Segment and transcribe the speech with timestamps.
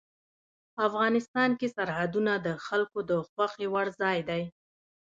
[0.87, 4.43] افغانستان کې سرحدونه د خلکو د خوښې وړ ځای دی.